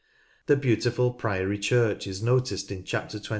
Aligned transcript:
The 0.47 0.55
beautiful 0.55 1.11
priory 1.11 1.59
church 1.59 2.07
is 2.07 2.23
noticed 2.23 2.71
in 2.71 2.83
Chapter 2.83 3.19
21. 3.19 3.27